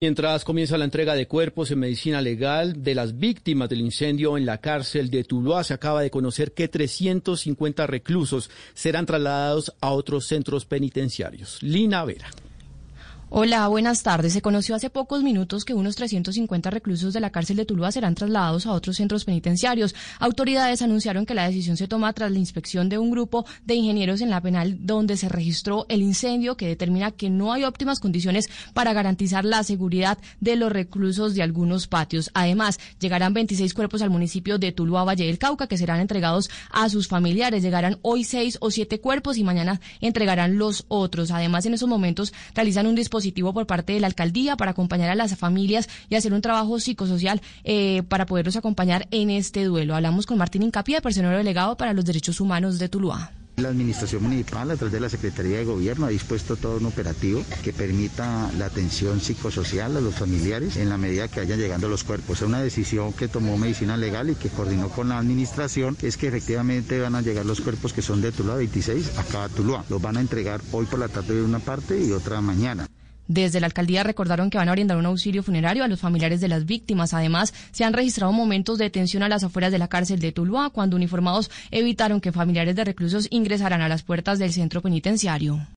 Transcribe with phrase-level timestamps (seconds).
[0.00, 4.46] Mientras comienza la entrega de cuerpos en medicina legal de las víctimas del incendio en
[4.46, 10.24] la cárcel de Tuluá, se acaba de conocer que 350 reclusos serán trasladados a otros
[10.26, 11.60] centros penitenciarios.
[11.64, 12.30] Lina Vera.
[13.30, 14.32] Hola, buenas tardes.
[14.32, 18.14] Se conoció hace pocos minutos que unos 350 reclusos de la cárcel de Tuluá serán
[18.14, 19.94] trasladados a otros centros penitenciarios.
[20.18, 24.22] Autoridades anunciaron que la decisión se toma tras la inspección de un grupo de ingenieros
[24.22, 28.48] en la penal donde se registró el incendio que determina que no hay óptimas condiciones
[28.72, 32.30] para garantizar la seguridad de los reclusos de algunos patios.
[32.32, 36.88] Además, llegarán 26 cuerpos al municipio de Tuluá, Valle del Cauca, que serán entregados a
[36.88, 37.62] sus familiares.
[37.62, 41.30] Llegarán hoy seis o siete cuerpos y mañana entregarán los otros.
[41.30, 45.10] Además, en esos momentos realizan un dispositivo positivo por parte de la alcaldía para acompañar
[45.10, 49.96] a las familias y hacer un trabajo psicosocial eh, para poderlos acompañar en este duelo.
[49.96, 53.32] Hablamos con Martín Incapia, personero delegado para los derechos humanos de Tuluá.
[53.56, 57.42] La administración municipal, a través de la Secretaría de Gobierno, ha dispuesto todo un operativo
[57.64, 62.04] que permita la atención psicosocial a los familiares en la medida que vayan llegando los
[62.04, 62.42] cuerpos.
[62.42, 67.00] Una decisión que tomó Medicina Legal y que coordinó con la administración, es que efectivamente
[67.00, 69.84] van a llegar los cuerpos que son de Tuluá 26 acá a Tuluá.
[69.90, 72.86] Los van a entregar hoy por la tarde de una parte y otra mañana.
[73.28, 76.48] Desde la alcaldía recordaron que van a brindar un auxilio funerario a los familiares de
[76.48, 77.12] las víctimas.
[77.12, 80.70] Además, se han registrado momentos de tensión a las afueras de la cárcel de Tuluá
[80.70, 85.60] cuando uniformados evitaron que familiares de reclusos ingresaran a las puertas del centro penitenciario.